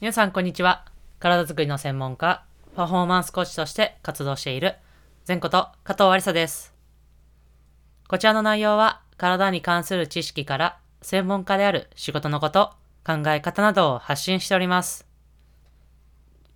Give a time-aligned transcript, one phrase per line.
[0.00, 0.86] 皆さんこんにちは。
[1.18, 2.42] 体づくりの専門家、
[2.74, 4.76] パフォーマンスコーチとして活動している、
[5.28, 6.74] 前こと加藤ありさです。
[8.08, 12.72] こちらの内容は、体に関する知識から、専門家である仕事のこと、
[13.04, 15.06] 考え方などを発信しております。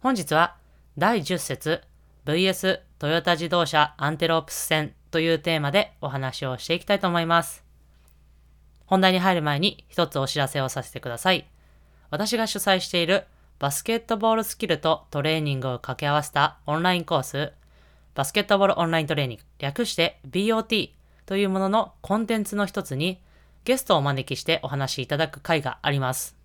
[0.01, 0.57] 本日は、
[0.97, 1.83] 第10節
[2.25, 7.63] VS トヨタ自動車アンテロープス戦というテーマでお話をしていきたいと思います。
[8.87, 11.47] 本題に入る前に一つお知らせをさせてください。
[12.09, 13.27] 私が主催している
[13.65, 17.51] バスケットボールスキルとトレーニングを掛け合わせたオンラインコース、
[18.15, 20.91] バスケットボールオンライントレーニング、略して BOT
[21.25, 23.23] というもののコンテンツの一つに
[23.65, 26.37] ゲストをお招きしてお話しいただく回があります。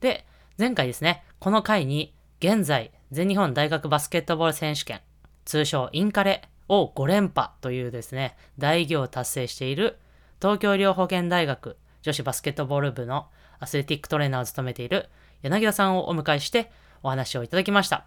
[0.00, 0.24] で、
[0.56, 5.02] 前回ですね、この回に現在全日本大学バスケットボール選手権、
[5.44, 9.98] 通称インカレを5連覇というですね、大偉業を達成している
[10.40, 13.26] 東京医療保健大学女子バスケットボール部の
[13.60, 15.10] アスレティックトレーナーを務めている
[15.42, 16.70] 柳田さんをお迎えして
[17.02, 18.06] お話をいただきました。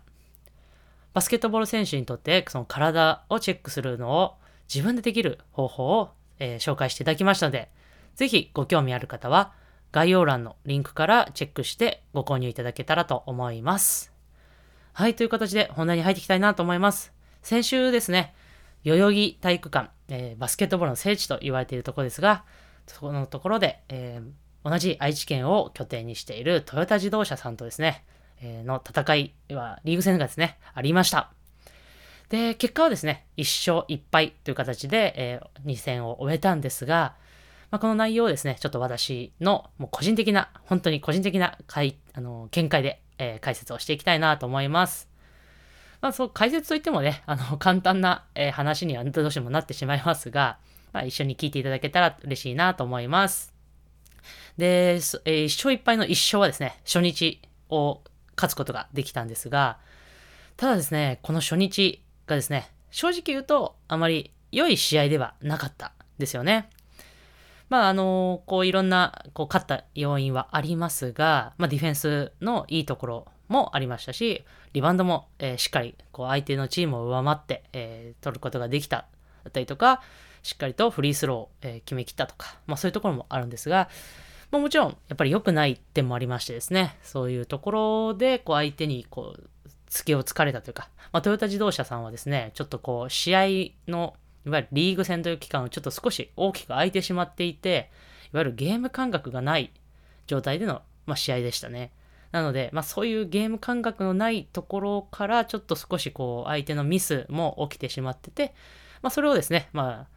[1.13, 4.35] バスケットボール選手にとってその体をチェックするのを
[4.73, 7.69] 自分でできる方法を、えー紹介していただきましたので、
[8.15, 9.53] ぜひご興味ある方は
[9.91, 14.11] 概要欄のリンクからチェックしてご購入いただけたらと思います。
[14.93, 17.13] はい、という形で本題に入っていきたいなと思います。
[17.43, 18.33] 先週ですね、
[18.83, 22.43] 代々木体育館、えーバスケットボールの聖地と言われているところですが、
[22.87, 28.03] そこのところで、えー同じ愛知県を拠点にしているトヨタ自動車さんとですね、
[28.41, 31.31] えの戦いはリーグ戦がですね、ありました。
[32.29, 37.13] で、結果はですね、1勝1敗という形で、え2戦を終えたんですが、
[37.69, 45.07] まあ、この内容をですね、ちょっと私のもう個人的な、本当に個人的な解あの見解で、えー解説をしていきたいなと思います。
[46.01, 50.57] まあ、そう、解説といってもね、あの、簡単な、えー話にはどうしてもなってしまいますが、
[50.91, 53.54] まあ、一緒に聞いていただけたら嬉しいなと思います。
[54.57, 58.01] で、えー、1勝1敗の1勝はですね、初日を
[58.35, 59.79] 勝つことができたんですが、
[60.57, 66.69] ただですね、この初日がですね、正直言うと、あまり良い試合ではなかったですよね。
[67.69, 80.01] まあ、あのこういろんな、こう、勝った要因はありますが、まあ、ディフェンスのいいところもありましたし、リバウンドも、えーしっかり、こう、相手のチームを上回って、えー取ることができた、だったりとか、
[80.45, 83.89] しっかりとフリースロー、えー決めきったとか、まあ、そういうところもあるんですが、
[84.51, 89.49] まあ、もちろん、やっぱり良くない点もありましてですね、そういうところで、こう、相手に、こう、
[89.89, 93.41] 突きをつかれたというか、まあ、トヨタ自動車さんはですね、ちょっとこう、試合
[93.91, 97.89] の、いわゆるリーグ戦という期間をちょっと少し大きく空いてしまっていて、
[98.31, 99.71] いわゆるゲーム感覚がない
[100.27, 101.91] 状態での、まあ、試合でしたね。
[102.31, 108.53] なので、まあ、そういうゲーム感覚のないところから、ちょっと少しこう、相手のミスも起きてしまってて、
[109.01, 110.14] まあ、それをですね、まあ、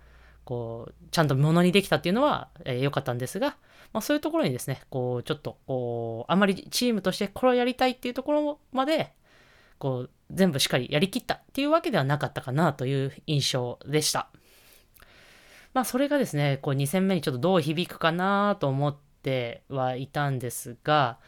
[0.49, 3.59] こう、ちゃんとものにできたっていうのは良、えーかったんですが、
[3.93, 9.13] まあ、そういうところにですね、こう、ちょっと、こう、あまりチームとしてこれをやりたいっていうところまで、
[9.79, 14.31] こう、全部しっかりやりきったっていうわけではなかったかなという印象でした。
[15.75, 21.19] まあ、それがですね、こう、2戦目にちょっとどう響くかなと思ってはいたんですが、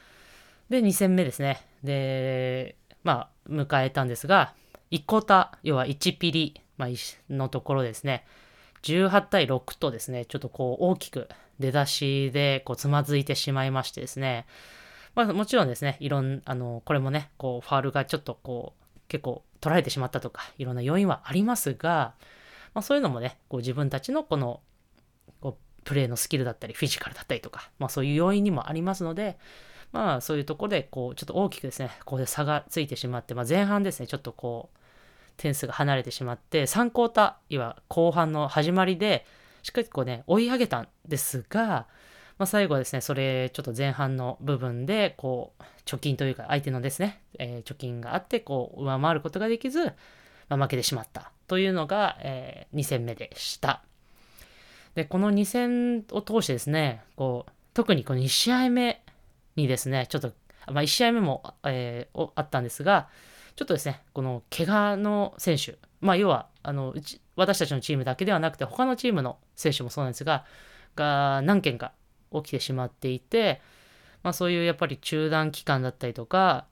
[0.70, 1.60] で、2戦目ですね。
[1.84, 4.54] で、まあ、迎えたんですが、
[4.91, 6.88] 1クォーター、要は1ピリ、ま、
[7.28, 8.25] のところですね、
[8.82, 14.46] 18対6とですね、ちょっとこう大きく出だしでこうつまずいてしまいましてですね、
[15.14, 22.14] まあもちろんですね、いろん、あの、これもね、こうファールがちょっとこう結構取られてしまったとか、いろんな要因はありますが、
[22.74, 24.60] まあそういうのもね、こう自分たちのこの、
[25.41, 29.38] こうプレーのスキルだったり、フィジカルだったりとか、まあそういう要因にもありますので、
[29.92, 34.78] まあそういうところで、こう、ちょっと大きくですね、ここで差がついてしまって、まあ前半ですね、ちょっとこう、
[35.41, 39.25] 点数が離れてしまって、3クォーター、いわ後半の始まりで、
[39.62, 41.87] しっかりこうね、追い上げたんですが、
[42.37, 49.84] まあ、最後はですね、それ、ちょっと前半の部分で、こう、貯金というか、相手のですね、えー貯金があって、こう、上回ることができず、
[50.49, 53.83] まあ、負けてしまったというのが、え2戦目でした。
[54.95, 59.03] で、この2戦を通してですね、こう、特にこの2試合目
[59.57, 60.33] にですね、ちょっと、
[60.66, 63.09] まあ、1試合目も、えーあったんですが、
[63.56, 70.44] ちょっとですね、この怪我の選手、まあ、要は、あの、うち、私たちのチームだけではなくて、他のチームの選手もそうなんですが、
[70.97, 71.92] が何件か
[72.32, 73.60] 起きてしまっていて、
[74.22, 76.66] まあ、そういうやっぱり中断期間だったりとか、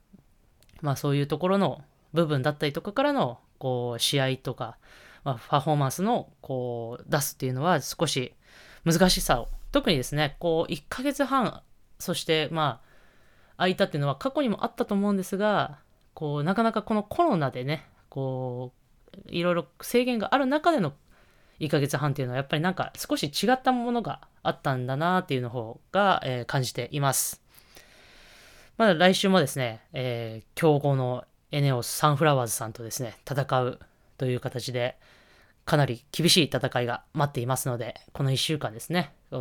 [0.80, 1.82] まあ、そういうところの
[2.12, 4.78] 部分だったりとかからの、こう、試合とか、
[5.24, 8.34] まあ、パフォーマンスの、こう、出すっていうのは少し
[8.84, 11.62] 難しさを、特にですね、こう、1ヶ月半、
[11.98, 12.88] そして、まあ、
[13.58, 15.78] 空いたっていうのは過去にもあったと思うんですが、
[16.18, 18.72] こう、なかなかこのコロナでね、こ
[19.14, 20.92] う、いろいろ制限がある中での
[21.60, 27.40] 1ヶ月半っていうのはやっぱりなんか少し違ったものがあったんだなっていうの方が、えー感じています。
[28.78, 33.78] まだ来週もですね、えー、強豪のエネオスサンフラワーズさんとですね、戦う
[34.16, 34.98] という形で、
[35.66, 39.36] かなり厳しい戦いが待っていますので、この1週間ですね、え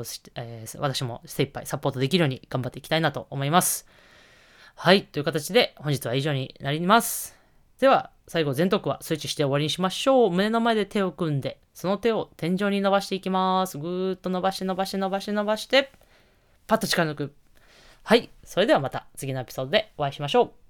[0.68, 3.88] ー、私も精一杯サポートできるように頑張っていきたいなと思います。
[4.80, 7.36] はい、という形で本日は以上になります。
[7.80, 10.30] では、最後、全徳はスイッチして終わりにしましょう。
[10.30, 13.80] 胸の前で手を組んで、その手を天井に伸ばしていきます。
[13.80, 15.92] ぐーっと伸ばして伸ばして伸ばして伸ばして、
[16.68, 17.34] パッと力抜く。
[18.04, 20.67] はい、それではまた次のエピソードでお会いしましょう。